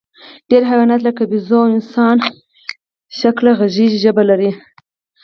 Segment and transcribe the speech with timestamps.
[0.49, 4.51] ډېری حیوانات، لکه بیزو او انسانشکله غږیزه ژبه لري.